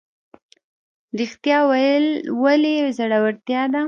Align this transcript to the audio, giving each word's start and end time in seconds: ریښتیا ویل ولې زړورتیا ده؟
ریښتیا 1.19 1.59
ویل 1.69 2.05
ولې 2.43 2.75
زړورتیا 2.97 3.61
ده؟ 3.73 3.79